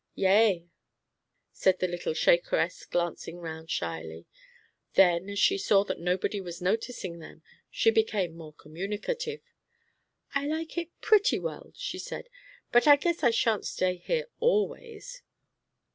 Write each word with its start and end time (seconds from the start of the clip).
"Yea," 0.15 0.65
said 1.51 1.77
the 1.77 1.87
little 1.87 2.15
Shakeress, 2.15 2.85
glancing 2.89 3.37
round 3.37 3.69
shyly. 3.69 4.25
Then 4.93 5.29
as 5.29 5.37
she 5.37 5.59
saw 5.59 5.83
that 5.83 5.99
nobody 5.99 6.41
was 6.41 6.59
noticing 6.59 7.19
them, 7.19 7.43
she 7.69 7.91
became 7.91 8.35
more 8.35 8.53
communicative. 8.53 9.41
"I 10.33 10.47
like 10.47 10.75
it 10.75 10.89
pretty 11.01 11.37
well," 11.37 11.71
she 11.75 11.99
said. 11.99 12.29
"But 12.71 12.87
I 12.87 12.95
guess 12.95 13.21
I 13.21 13.29
shan't 13.29 13.67
stay 13.67 13.97
here 13.97 14.25
always." 14.39 15.21